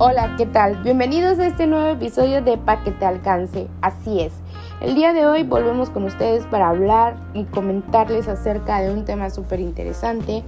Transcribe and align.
Hola, 0.00 0.36
¿qué 0.38 0.46
tal? 0.46 0.76
Bienvenidos 0.84 1.40
a 1.40 1.48
este 1.48 1.66
nuevo 1.66 1.88
episodio 1.88 2.40
de 2.40 2.56
Pa' 2.56 2.84
que 2.84 2.92
te 2.92 3.04
alcance. 3.04 3.66
Así 3.80 4.20
es. 4.20 4.32
El 4.80 4.94
día 4.94 5.12
de 5.12 5.26
hoy 5.26 5.42
volvemos 5.42 5.90
con 5.90 6.04
ustedes 6.04 6.46
para 6.46 6.68
hablar 6.68 7.16
y 7.34 7.42
comentarles 7.46 8.28
acerca 8.28 8.80
de 8.80 8.92
un 8.92 9.04
tema 9.04 9.28
súper 9.28 9.58
interesante 9.58 10.44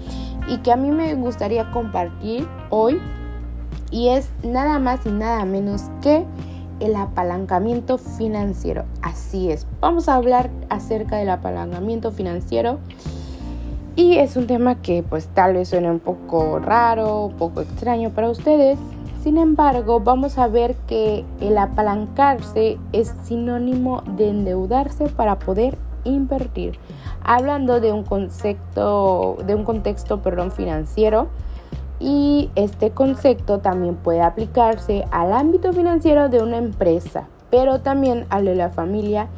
y 0.46 0.58
que 0.58 0.70
a 0.70 0.76
mí 0.76 0.92
me 0.92 1.16
gustaría 1.16 1.68
compartir 1.72 2.46
hoy 2.68 3.00
y 3.90 4.10
es 4.10 4.30
nada 4.44 4.78
más 4.78 5.04
y 5.04 5.10
nada 5.10 5.44
menos 5.44 5.82
que 6.00 6.24
el 6.78 6.94
apalancamiento 6.94 7.98
financiero. 7.98 8.84
Así 9.02 9.50
es. 9.50 9.66
Vamos 9.80 10.08
a 10.08 10.14
hablar 10.14 10.48
acerca 10.68 11.16
del 11.16 11.28
apalancamiento 11.28 12.12
financiero. 12.12 12.78
Y 13.96 14.18
es 14.18 14.36
un 14.36 14.46
tema 14.46 14.80
que 14.80 15.02
pues 15.02 15.26
tal 15.26 15.54
vez 15.54 15.70
suene 15.70 15.90
un 15.90 15.98
poco 15.98 16.60
raro, 16.60 17.24
un 17.26 17.34
poco 17.34 17.60
extraño 17.60 18.10
para 18.10 18.30
ustedes, 18.30 18.78
sin 19.22 19.38
embargo, 19.38 20.00
vamos 20.00 20.38
a 20.38 20.48
ver 20.48 20.74
que 20.86 21.24
el 21.40 21.58
apalancarse 21.58 22.78
es 22.92 23.14
sinónimo 23.22 24.02
de 24.16 24.30
endeudarse 24.30 25.06
para 25.06 25.38
poder 25.38 25.78
invertir. 26.04 26.78
Hablando 27.22 27.80
de 27.80 27.92
un 27.92 28.02
concepto, 28.02 29.36
de 29.46 29.54
un 29.54 29.64
contexto 29.64 30.22
perdón, 30.22 30.52
financiero, 30.52 31.28
y 32.00 32.50
este 32.54 32.92
concepto 32.92 33.58
también 33.58 33.94
puede 33.94 34.22
aplicarse 34.22 35.04
al 35.10 35.34
ámbito 35.34 35.72
financiero 35.72 36.30
de 36.30 36.42
una 36.42 36.56
empresa, 36.56 37.28
pero 37.50 37.80
también 37.80 38.24
al 38.30 38.46
de 38.46 38.54
la 38.54 38.70
familia 38.70 39.28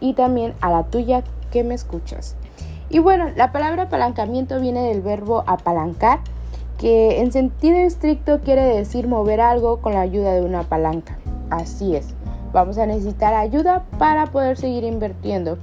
y 0.00 0.12
también 0.12 0.54
a 0.60 0.70
la 0.70 0.84
tuya 0.84 1.24
que 1.50 1.64
me 1.64 1.74
escuchas. 1.74 2.36
Y 2.90 2.98
bueno, 2.98 3.30
la 3.36 3.52
palabra 3.52 3.84
apalancamiento 3.84 4.60
viene 4.60 4.82
del 4.82 5.00
verbo 5.00 5.44
apalancar, 5.46 6.20
que 6.80 7.20
en 7.20 7.30
sentido 7.30 7.76
estricto 7.76 8.40
quiere 8.40 8.62
decir 8.62 9.06
mover 9.06 9.42
algo 9.42 9.82
con 9.82 9.92
la 9.92 10.00
ayuda 10.00 10.32
de 10.32 10.40
una 10.40 10.62
palanca. 10.62 11.18
Así 11.50 11.94
es, 11.94 12.14
vamos 12.54 12.78
a 12.78 12.86
necesitar 12.86 13.34
ayuda 13.34 13.84
para 13.98 14.28
poder 14.28 14.56
seguir 14.56 14.84
invirtiendo. 14.84 15.58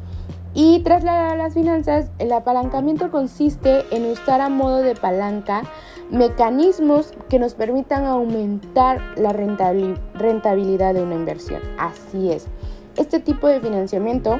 Y 0.53 0.79
trasladar 0.81 1.31
a 1.31 1.35
las 1.35 1.55
finanzas, 1.55 2.11
el 2.19 2.31
apalancamiento 2.31 3.09
consiste 3.09 3.83
en 3.89 4.05
usar 4.05 4.41
a 4.41 4.49
modo 4.49 4.83
de 4.83 4.95
palanca 4.95 5.63
mecanismos 6.11 7.13
que 7.29 7.39
nos 7.39 7.55
permitan 7.55 8.05
aumentar 8.05 9.01
la 9.17 9.33
rentabilidad 9.33 10.93
de 10.93 11.01
una 11.01 11.15
inversión. 11.15 11.61
Así 11.79 12.31
es. 12.31 12.47
Este 12.95 13.19
tipo 13.19 13.47
de 13.47 13.59
financiamiento 13.59 14.39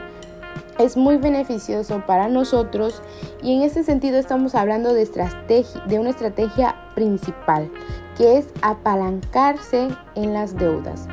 es 0.79 0.97
muy 0.97 1.17
beneficioso 1.17 2.03
para 2.05 2.27
nosotros 2.27 3.01
y 3.41 3.55
en 3.55 3.63
ese 3.63 3.83
sentido 3.83 4.17
estamos 4.17 4.55
hablando 4.55 4.93
de, 4.93 5.07
de 5.87 5.99
una 5.99 6.09
estrategia 6.09 6.75
principal 6.95 7.69
que 8.17 8.37
es 8.37 8.47
apalancarse 8.61 9.89
en 10.15 10.33
las 10.33 10.55
deudas. 10.57 11.07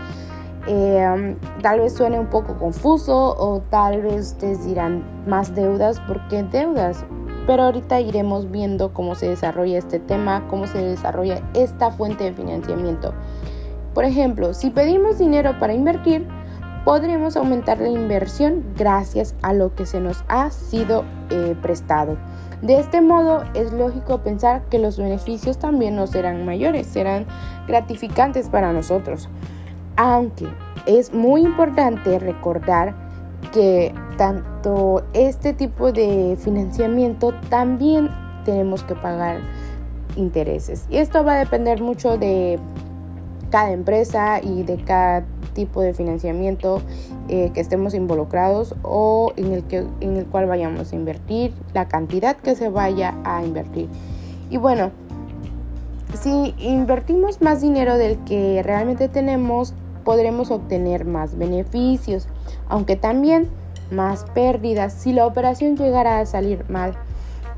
Eh, 0.67 1.37
tal 1.61 1.81
vez 1.81 1.93
suene 1.93 2.19
un 2.19 2.29
poco 2.29 2.57
confuso 2.57 3.37
o 3.39 3.61
tal 3.71 4.01
vez 4.01 4.33
ustedes 4.33 4.65
dirán 4.65 5.05
más 5.27 5.55
deudas, 5.55 6.01
¿por 6.01 6.27
qué 6.29 6.43
deudas? 6.43 7.05
Pero 7.47 7.65
ahorita 7.65 8.01
iremos 8.01 8.51
viendo 8.51 8.95
cómo 8.95 9.15
se 9.15 9.29
desarrolla 9.29 9.77
este 9.77 9.99
tema, 9.99 10.47
cómo 10.49 10.67
se 10.67 10.79
desarrolla 10.79 11.43
esta 11.53 11.91
fuente 11.91 12.25
de 12.25 12.33
financiamiento. 12.33 13.13
Por 13.93 14.05
ejemplo, 14.05 14.55
si 14.55 14.71
pedimos 14.71 15.19
dinero 15.19 15.59
para 15.61 15.75
invertir, 15.75 16.27
podremos 16.85 17.37
aumentar 17.37 17.79
la 17.79 17.89
inversión 17.89 18.63
gracias 18.77 19.35
a 19.43 19.53
lo 19.53 19.75
que 19.75 19.87
se 19.87 20.01
nos 20.01 20.25
ha 20.29 20.51
sido 20.51 21.05
eh, 21.31 21.57
prestado. 21.63 22.17
De 22.63 22.79
este 22.79 23.01
modo 23.01 23.45
es 23.55 23.73
lógico 23.73 24.19
pensar 24.19 24.63
que 24.71 24.79
los 24.79 24.99
beneficios 24.99 25.59
también 25.59 25.97
no 25.97 26.07
serán 26.07 26.45
mayores, 26.45 26.87
serán 26.87 27.27
gratificantes 27.67 28.49
para 28.49 28.73
nosotros. 28.73 29.29
Aunque 29.97 30.47
es 30.87 31.13
muy 31.13 31.43
importante 31.43 32.19
recordar 32.19 32.95
que 33.53 33.95
tanto 34.17 35.05
este 35.13 35.53
tipo 35.53 35.93
de 35.93 36.37
financiamiento 36.41 37.35
también 37.49 38.11
tenemos 38.45 38.83
que 38.83 38.95
pagar 38.95 39.39
intereses. 40.17 40.87
Y 40.89 40.99
esto 40.99 41.25
va 41.25 41.35
a 41.35 41.39
depender 41.39 41.83
mucho 41.83 42.17
de 42.17 42.59
cada 43.51 43.73
empresa 43.73 44.41
y 44.43 44.63
de 44.63 44.77
cada 44.79 45.25
tipo 45.55 45.81
de 45.81 45.95
financiamiento 45.95 46.83
eh, 47.29 47.51
que 47.55 47.61
estemos 47.61 47.95
involucrados 47.95 48.75
o 48.83 49.33
en 49.37 49.53
el, 49.53 49.65
que, 49.65 49.87
en 50.01 50.17
el 50.17 50.27
cual 50.27 50.47
vayamos 50.47 50.93
a 50.93 50.97
invertir, 50.97 51.55
la 51.73 51.89
cantidad 51.89 52.37
que 52.37 52.55
se 52.55 52.69
vaya 52.69 53.15
a 53.25 53.43
invertir. 53.43 53.89
Y 54.51 54.59
bueno, 54.59 54.91
si 56.21 56.55
invertimos 56.59 57.41
más 57.41 57.61
dinero 57.61 57.97
del 57.97 58.19
que 58.25 58.63
realmente 58.63 59.09
tenemos, 59.09 59.75
podremos 60.05 60.51
obtener 60.51 61.05
más 61.05 61.39
beneficios, 61.39 62.29
aunque 62.69 62.97
también 62.97 63.49
más 63.91 64.25
pérdidas 64.35 64.93
si 64.93 65.13
la 65.13 65.27
operación 65.27 65.77
llegara 65.77 66.21
a 66.21 66.27
salir 66.27 66.65
mal. 66.69 66.95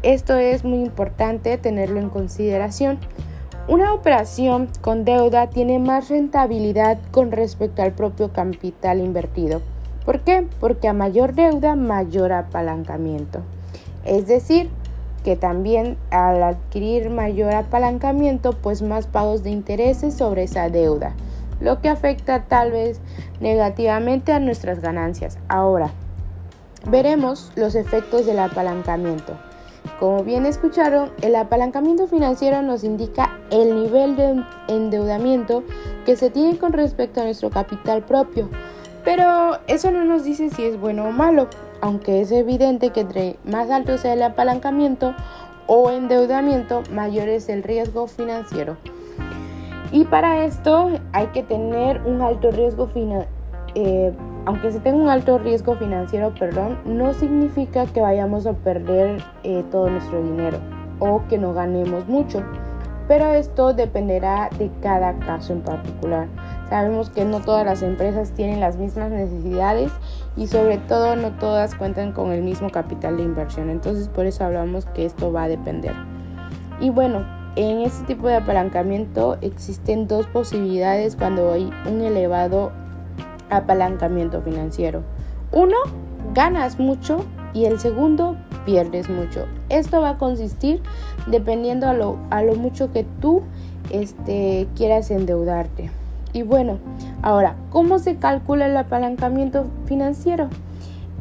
Esto 0.03 0.37
es 0.37 0.65
muy 0.65 0.79
importante 0.81 1.59
tenerlo 1.59 1.99
en 1.99 2.11
consideración 2.11 2.99
una 3.69 3.93
operación 3.93 4.69
con 4.81 5.05
deuda 5.05 5.49
tiene 5.49 5.81
más 5.81 6.09
rentabilidad 6.09 6.99
con 7.11 7.33
respecto 7.33 7.83
al 7.83 7.93
propio 7.93 8.33
capital 8.33 9.01
invertido. 9.01 9.61
¿Por 10.05 10.21
qué? 10.21 10.47
Porque 10.61 10.87
a 10.87 10.93
mayor 10.93 11.35
deuda, 11.35 11.75
mayor 11.75 12.33
apalancamiento. 12.33 13.41
Es 14.05 14.29
decir, 14.29 14.71
que 15.25 15.35
también 15.35 15.99
al 16.13 16.45
adquirir 16.45 17.11
mayor 17.11 17.55
apalancamiento, 17.55 18.53
pues 18.53 18.83
más 18.83 19.09
pagos 19.09 19.43
de 19.43 19.51
intereses 19.51 20.15
sobre 20.15 20.45
esa 20.45 20.69
deuda, 20.69 21.15
lo 21.61 21.81
que 21.81 21.89
afecta 21.89 22.45
tal 22.45 22.71
vez 22.71 23.01
negativamente 23.41 24.33
a 24.33 24.39
nuestras 24.39 24.81
ganancias. 24.81 25.39
Ahora, 25.49 25.91
veremos 26.89 27.51
los 27.57 27.75
efectos 27.75 28.27
del 28.27 28.39
apalancamiento. 28.39 29.37
Como 29.99 30.23
bien 30.25 30.45
escucharon, 30.45 31.11
el 31.23 31.35
apalancamiento 31.37 32.07
financiero 32.07 32.61
nos 32.61 32.85
indica 32.85 33.39
el 33.51 33.83
nivel 33.83 34.15
de 34.17 34.45
endeudamiento 34.69 35.63
que 36.05 36.17
se 36.17 36.29
tiene 36.29 36.59
con 36.59 36.75
respecto 36.75 37.21
a 37.21 37.25
nuestro 37.25 37.49
capital 37.49 38.03
propio. 38.03 38.51
Pero 39.05 39.59
eso 39.69 39.91
no 39.91 40.05
nos 40.05 40.25
dice 40.25 40.51
si 40.51 40.65
es 40.65 40.79
bueno 40.79 41.07
o 41.07 41.13
malo, 41.13 41.49
aunque 41.81 42.21
es 42.21 42.31
evidente 42.31 42.91
que 42.91 43.01
entre 43.01 43.37
más 43.45 43.71
alto 43.71 43.97
sea 43.97 44.13
el 44.13 44.23
apalancamiento 44.23 45.15
o 45.67 45.91
endeudamiento, 45.91 46.83
mayor 46.93 47.29
es 47.29 47.49
el 47.49 47.63
riesgo 47.63 48.07
financiero. 48.07 48.77
Y 49.93 50.05
para 50.05 50.45
esto 50.45 50.91
hay 51.13 51.29
que 51.29 51.43
tener 51.43 52.03
un 52.03 52.21
alto 52.21 52.51
riesgo 52.51 52.87
financiero. 52.89 53.31
Eh, 53.75 54.13
aunque 54.47 54.71
se 54.71 54.79
tenga 54.79 55.03
un 55.03 55.09
alto 55.09 55.39
riesgo 55.39 55.75
financiero, 55.75 56.33
perdón, 56.39 56.79
no 56.85 57.13
significa 57.13 57.85
que 57.87 58.01
vayamos 58.01 58.47
a 58.47 58.53
perder 58.53 59.21
eh, 59.43 59.65
todo 59.73 59.91
nuestro 59.91 60.23
dinero 60.23 60.59
o 61.01 61.23
que 61.29 61.37
no 61.37 61.53
ganemos 61.53 62.07
mucho. 62.07 62.43
Pero 63.09 63.27
esto 63.35 63.73
dependerá 63.75 64.49
de 64.57 64.71
cada 64.81 65.15
caso 65.19 65.53
en 65.53 65.63
particular. 65.63 66.29
Sabemos 66.69 67.11
que 67.11 67.25
no 67.25 67.41
todas 67.41 67.65
las 67.65 67.83
empresas 67.83 68.33
tienen 68.33 68.61
las 68.61 68.77
mismas 68.77 69.11
necesidades 69.11 69.93
y 70.37 70.47
sobre 70.47 70.79
todo 70.79 71.15
no 71.17 71.33
todas 71.33 71.75
cuentan 71.75 72.13
con 72.13 72.33
el 72.33 72.43
mismo 72.43 72.71
capital 72.71 73.17
de 73.17 73.25
inversión. 73.25 73.69
Entonces 73.69 74.09
por 74.09 74.27
eso 74.27 74.45
hablamos 74.45 74.87
que 74.87 75.07
esto 75.07 75.33
va 75.33 75.45
a 75.45 75.49
depender. 75.49 75.93
Y 76.81 76.91
bueno, 76.91 77.25
en 77.57 77.81
este 77.81 78.05
tipo 78.07 78.29
de 78.29 78.37
apalancamiento 78.37 79.39
existen 79.41 80.07
dos 80.07 80.27
posibilidades 80.27 81.17
cuando 81.17 81.53
hay 81.53 81.71
un 81.89 82.01
elevado 82.03 82.71
apalancamiento 83.51 84.43
financiero. 84.43 85.03
Uno, 85.53 85.77
ganas 86.35 86.79
mucho 86.79 87.25
y 87.55 87.65
el 87.65 87.79
segundo, 87.81 88.37
pierdes 88.65 89.09
mucho. 89.09 89.47
Esto 89.69 90.01
va 90.01 90.11
a 90.11 90.19
consistir 90.19 90.83
dependiendo 91.27 91.89
a 91.89 91.95
lo, 91.95 92.19
a 92.31 92.43
lo 92.43 92.55
mucho 92.57 92.93
que 92.93 93.05
tú 93.21 93.43
este, 93.91 94.67
quieras 94.77 95.11
endeudarte. 95.11 95.91
Y 96.33 96.43
bueno, 96.43 96.79
ahora, 97.23 97.57
¿cómo 97.71 97.99
se 97.99 98.17
calcula 98.17 98.67
el 98.67 98.77
apalancamiento 98.77 99.67
financiero? 99.87 100.49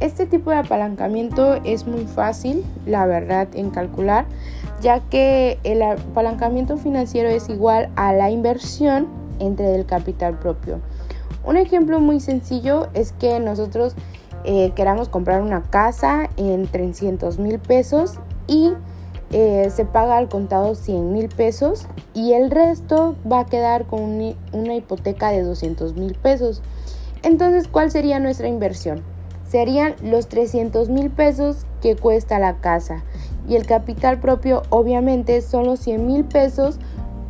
Este 0.01 0.25
tipo 0.25 0.51
de 0.51 0.57
apalancamiento 0.57 1.55
es 1.63 1.87
muy 1.87 2.03
fácil, 2.03 2.65
la 2.85 3.05
verdad, 3.05 3.47
en 3.53 3.69
calcular, 3.69 4.25
ya 4.81 4.99
que 4.99 5.57
el 5.63 5.81
apalancamiento 5.81 6.75
financiero 6.75 7.29
es 7.29 7.47
igual 7.47 7.89
a 7.95 8.11
la 8.11 8.29
inversión 8.29 9.07
entre 9.39 9.73
el 9.75 9.85
capital 9.85 10.37
propio. 10.37 10.81
Un 11.45 11.57
ejemplo 11.57 11.99
muy 11.99 12.19
sencillo 12.19 12.87
es 12.93 13.11
que 13.11 13.39
nosotros 13.39 13.95
eh, 14.45 14.71
queramos 14.75 15.09
comprar 15.09 15.41
una 15.41 15.61
casa 15.63 16.29
en 16.37 16.67
300 16.67 17.37
mil 17.37 17.59
pesos 17.59 18.19
y 18.47 18.73
eh, 19.31 19.69
se 19.73 19.85
paga 19.85 20.17
al 20.17 20.27
contado 20.27 20.73
100 20.73 21.13
mil 21.13 21.29
pesos 21.29 21.87
y 22.15 22.33
el 22.33 22.49
resto 22.49 23.15
va 23.31 23.41
a 23.41 23.45
quedar 23.45 23.85
con 23.85 24.01
una 24.53 24.75
hipoteca 24.75 25.29
de 25.29 25.43
200 25.43 25.95
mil 25.95 26.15
pesos. 26.15 26.63
Entonces, 27.21 27.67
¿cuál 27.67 27.91
sería 27.91 28.19
nuestra 28.19 28.47
inversión? 28.47 29.03
Serían 29.47 29.95
los 30.01 30.27
300 30.27 30.89
mil 30.89 31.11
pesos 31.11 31.65
que 31.81 31.95
cuesta 31.95 32.39
la 32.39 32.57
casa 32.57 33.03
y 33.47 33.55
el 33.55 33.67
capital 33.67 34.19
propio 34.19 34.63
obviamente 34.69 35.41
son 35.41 35.65
los 35.65 35.79
100 35.81 36.07
mil 36.07 36.25
pesos 36.25 36.79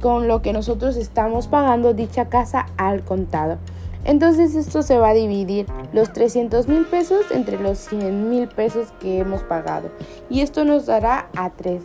con 0.01 0.27
lo 0.27 0.41
que 0.41 0.53
nosotros 0.53 0.95
estamos 0.95 1.47
pagando 1.47 1.93
dicha 1.93 2.29
casa 2.29 2.67
al 2.77 3.03
contado. 3.03 3.57
Entonces 4.05 4.55
esto 4.55 4.83
se 4.83 4.97
va 4.97 5.09
a 5.09 5.13
dividir 5.13 5.65
los 5.91 6.13
300 6.13 6.67
mil 6.67 6.85
pesos 6.85 7.25
entre 7.31 7.59
los 7.59 7.79
100 7.79 8.29
mil 8.29 8.47
pesos 8.47 8.93
que 8.99 9.19
hemos 9.19 9.43
pagado. 9.43 9.89
Y 10.29 10.41
esto 10.41 10.63
nos 10.63 10.85
dará 10.85 11.27
a 11.35 11.49
3. 11.49 11.81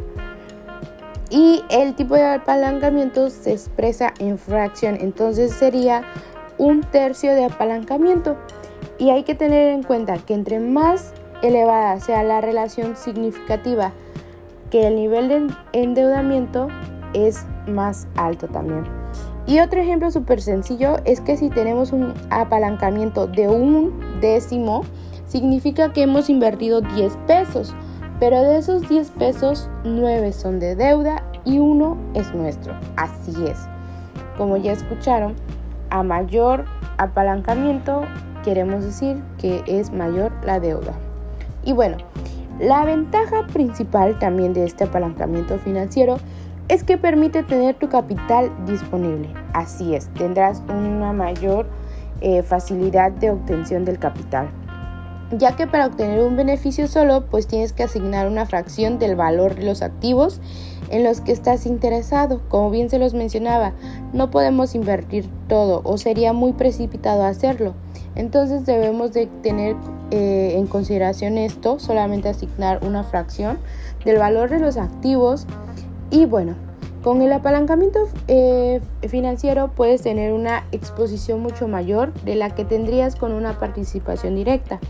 Y 1.31 1.62
el 1.70 1.94
tipo 1.94 2.14
de 2.14 2.25
apalancamiento 2.25 3.31
se 3.31 3.52
expresa 3.52 4.12
en 4.19 4.38
fracción. 4.38 4.99
Entonces 5.00 5.52
sería 5.52 6.02
un 6.58 6.82
tercio 6.82 7.34
de 7.34 7.44
apalancamiento. 7.44 8.37
Y 8.99 9.11
hay 9.11 9.23
que 9.23 9.34
tener 9.34 9.73
en 9.73 9.82
cuenta 9.82 10.19
que 10.19 10.34
entre 10.34 10.61
más 10.61 11.12
elevada 11.43 11.99
sea 12.00 12.23
la 12.23 12.43
relación 12.43 12.96
significativa 12.96 13.93
que 14.70 14.87
el 14.87 14.94
nivel 14.94 15.28
de 15.28 15.46
endeudamiento 15.73 16.69
es 17.14 17.46
más 17.66 18.06
alto 18.16 18.46
también. 18.46 19.00
Y 19.50 19.58
otro 19.58 19.81
ejemplo 19.81 20.12
súper 20.12 20.41
sencillo 20.41 20.99
es 21.05 21.20
que 21.20 21.37
si 21.37 21.50
tenemos 21.50 21.91
un 21.91 22.14
apalancamiento 22.31 23.26
de 23.26 23.49
un 23.49 24.20
décimo, 24.20 24.85
significa 25.26 25.93
que 25.93 26.02
hemos 26.02 26.31
invertido 26.31 26.82
10 26.82 27.17
pesos, 27.26 27.75
pero 28.20 28.41
de 28.43 28.58
esos 28.58 28.88
10 28.88 29.11
pesos, 29.11 29.69
9 29.82 30.32
son 30.32 30.61
de 30.61 30.76
deuda 30.76 31.25
y 31.44 31.58
uno 31.58 31.97
es 32.14 32.32
nuestro. 32.32 32.75
Así 32.94 33.32
es. 33.44 33.58
Como 34.38 34.56
ya 34.56 34.70
escucharon, 34.70 35.35
a 35.91 36.05
mayor 36.05 36.67
apalancamiento 36.99 38.02
queremos 38.44 38.85
decir 38.85 39.20
que 39.37 39.64
es 39.67 39.91
mayor 39.91 40.31
la 40.44 40.61
deuda. 40.61 40.94
Y 41.64 41.73
bueno, 41.73 41.97
la 42.61 42.85
ventaja 42.85 43.49
principal 43.49 44.17
también 44.20 44.52
de 44.52 44.62
este 44.62 44.85
apalancamiento 44.85 45.58
financiero 45.58 46.19
es 46.70 46.84
que 46.84 46.96
permite 46.96 47.43
tener 47.43 47.75
tu 47.75 47.88
capital 47.88 48.52
disponible. 48.64 49.28
Así 49.52 49.96
es, 49.96 50.06
tendrás 50.14 50.62
una 50.69 51.12
mayor 51.12 51.67
eh, 52.20 52.44
facilidad 52.44 53.11
de 53.11 53.32
obtención 53.32 53.84
del 53.84 53.99
capital. 53.99 54.49
Ya 55.37 55.56
que 55.56 55.67
para 55.67 55.87
obtener 55.87 56.22
un 56.22 56.37
beneficio 56.37 56.87
solo, 56.87 57.26
pues 57.26 57.49
tienes 57.49 57.72
que 57.72 57.82
asignar 57.82 58.28
una 58.28 58.46
fracción 58.46 59.00
del 59.00 59.17
valor 59.17 59.56
de 59.56 59.64
los 59.64 59.82
activos 59.82 60.40
en 60.90 61.02
los 61.02 61.20
que 61.20 61.32
estás 61.32 61.67
interesado. 61.67 62.40
Como 62.49 62.70
bien 62.70 62.88
se 62.88 63.00
los 63.00 63.14
mencionaba, 63.14 63.73
no 64.12 64.31
podemos 64.31 64.76
invertir 64.76 65.28
todo 65.49 65.82
o 65.82 65.99
sería 65.99 66.32
muy 66.32 66.52
precipitado 66.52 67.25
hacerlo. 67.25 67.75
Entonces 68.14 68.64
debemos 68.64 69.12
de 69.12 69.26
tener 69.26 69.75
eh, 70.12 70.55
en 70.56 70.66
consideración 70.69 71.37
esto, 71.37 71.81
solamente 71.81 72.28
asignar 72.28 72.84
una 72.84 73.02
fracción 73.02 73.58
del 74.05 74.19
valor 74.19 74.50
de 74.50 74.58
los 74.58 74.76
activos 74.76 75.46
y 76.11 76.27
bueno, 76.27 76.55
con 77.03 77.23
el 77.23 77.33
apalancamiento 77.33 78.01
eh, 78.29 78.81
financiero 79.09 79.71
puedes 79.75 80.03
tener 80.03 80.33
una 80.33 80.65
exposición 80.71 81.41
mucho 81.41 81.67
mayor 81.67 82.12
de 82.25 82.35
la 82.35 82.51
que 82.55 82.65
tendrías 82.65 83.17
con 83.17 83.33
una 83.33 83.59
participación 83.59 84.35
directa. 84.35 84.81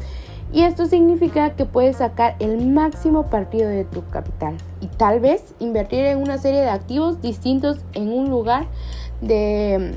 Y 0.53 0.63
esto 0.63 0.87
significa 0.87 1.55
que 1.55 1.65
puedes 1.65 1.99
sacar 1.99 2.35
el 2.41 2.67
máximo 2.67 3.27
partido 3.27 3.69
de 3.69 3.85
tu 3.85 4.05
capital 4.09 4.57
y 4.81 4.87
tal 4.89 5.21
vez 5.21 5.55
invertir 5.61 6.05
en 6.07 6.19
una 6.19 6.39
serie 6.39 6.61
de 6.61 6.71
activos 6.71 7.23
distintos 7.23 7.79
en 7.93 8.13
un 8.13 8.31
lugar 8.31 8.67
de, 9.21 9.95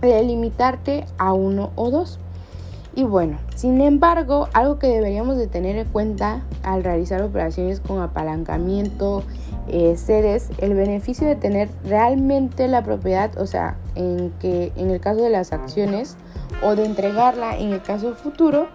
de 0.00 0.22
limitarte 0.22 1.04
a 1.18 1.34
uno 1.34 1.72
o 1.74 1.90
dos. 1.90 2.18
Y 2.94 3.04
bueno, 3.04 3.36
sin 3.54 3.82
embargo, 3.82 4.48
algo 4.54 4.78
que 4.78 4.86
deberíamos 4.86 5.36
de 5.36 5.48
tener 5.48 5.76
en 5.76 5.86
cuenta 5.86 6.44
al 6.62 6.82
realizar 6.82 7.20
operaciones 7.20 7.80
con 7.80 8.00
apalancamiento, 8.00 9.22
eh, 9.68 9.96
sedes, 9.96 10.48
el 10.58 10.74
beneficio 10.74 11.26
de 11.26 11.36
tener 11.36 11.68
realmente 11.84 12.68
la 12.68 12.82
propiedad, 12.82 13.36
o 13.38 13.46
sea, 13.46 13.76
en 13.94 14.32
que 14.40 14.72
en 14.76 14.90
el 14.90 15.00
caso 15.00 15.22
de 15.22 15.30
las 15.30 15.52
acciones 15.52 16.16
o 16.62 16.76
de 16.76 16.84
entregarla 16.84 17.56
en 17.56 17.72
el 17.72 17.82
caso 17.82 18.14
futuro, 18.14 18.68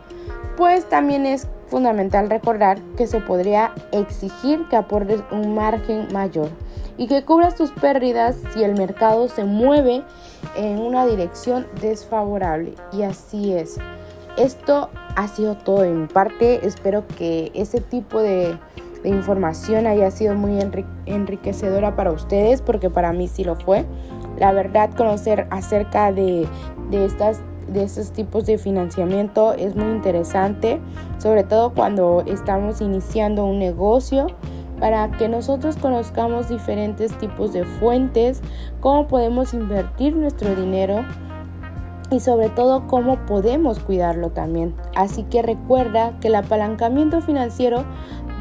pues 0.58 0.88
también 0.90 1.26
es 1.26 1.48
fundamental 1.68 2.30
recordar 2.30 2.80
que 2.98 3.08
se 3.08 3.22
podría 3.22 3.74
exigir 3.92 4.68
que 4.70 4.76
aportes 4.76 5.22
un 5.32 5.56
margen 5.56 6.08
mayor 6.12 6.50
y 6.98 7.08
que 7.08 7.24
cubras 7.24 7.56
tus 7.56 7.72
pérdidas 7.72 8.36
si 8.54 8.64
el 8.64 8.74
mercado 8.74 9.28
se 9.30 9.46
mueve 9.46 10.04
en 10.56 10.80
una 10.80 11.06
dirección 11.06 11.66
desfavorable. 11.82 12.76
Y 12.92 13.04
así 13.04 13.54
es. 13.54 13.78
Esto 14.38 14.90
ha 15.16 15.28
sido 15.28 15.56
todo 15.56 15.86
mi 15.86 16.08
parte. 16.08 16.66
Espero 16.66 17.06
que 17.18 17.52
ese 17.54 17.82
tipo 17.82 18.20
de, 18.20 18.58
información 19.04 19.88
haya 19.88 20.12
sido 20.12 20.36
muy 20.36 20.60
enriquecedora 21.06 21.96
para 21.96 22.12
ustedes, 22.12 22.62
porque 22.62 22.90
para 22.90 23.14
mí 23.14 23.28
sí 23.28 23.44
lo 23.44 23.56
fue. 23.56 23.86
La 24.40 24.52
verdad, 24.52 24.92
conocer 24.96 25.48
acerca 25.50 26.12
de, 26.12 26.48
estas 26.92 27.42
de 27.68 27.84
estos 27.84 28.12
tipos 28.12 28.46
de 28.46 28.58
financiamiento 28.58 29.54
es 29.54 29.76
muy 29.76 29.92
interesante, 29.92 30.80
sobre 31.20 31.44
todo 31.44 31.74
cuando 31.74 32.24
estamos 32.28 32.82
iniciando 32.82 33.46
un 33.46 33.60
negocio, 33.60 34.28
para 34.80 35.12
que 35.12 35.30
nosotros 35.30 35.78
conozcamos 35.78 36.50
diferentes 36.50 37.16
tipos 37.20 37.54
de 37.54 37.66
fuentes, 37.66 38.42
cómo 38.80 39.08
podemos 39.08 39.54
invertir 39.54 40.16
nuestro 40.16 40.56
dinero 40.56 41.06
y 42.12 42.20
sobre 42.20 42.50
todo 42.50 42.88
cómo 42.88 43.26
podemos 43.26 43.80
cuidarlo 43.80 44.30
también. 44.32 44.76
Así 44.96 45.24
que 45.24 45.42
recuerda 45.42 46.20
que 46.20 46.28
el 46.28 46.36
apalancamiento 46.36 47.22
financiero 47.22 47.86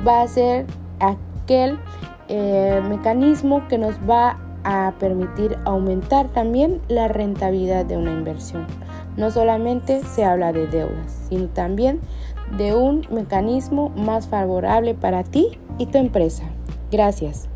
va 0.06 0.22
a 0.22 0.28
ser 0.28 0.66
aquel 0.98 1.78
eh, 2.28 2.80
mecanismo 2.88 3.66
que 3.68 3.78
nos 3.78 3.96
va 4.08 4.38
a 4.64 4.94
permitir 4.98 5.58
aumentar 5.64 6.28
también 6.28 6.80
la 6.88 7.08
rentabilidad 7.08 7.84
de 7.84 7.96
una 7.96 8.12
inversión. 8.12 8.66
No 9.16 9.30
solamente 9.30 10.02
se 10.04 10.24
habla 10.24 10.52
de 10.52 10.66
deudas, 10.66 11.26
sino 11.28 11.48
también 11.48 12.00
de 12.56 12.74
un 12.74 13.06
mecanismo 13.10 13.90
más 13.90 14.28
favorable 14.28 14.94
para 14.94 15.24
ti 15.24 15.58
y 15.78 15.86
tu 15.86 15.98
empresa. 15.98 16.44
Gracias. 16.90 17.49